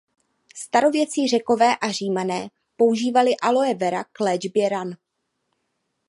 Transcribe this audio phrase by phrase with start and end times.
[0.55, 4.91] Starověcí Řekové a Římané používali Aloe vera k léčbě ran.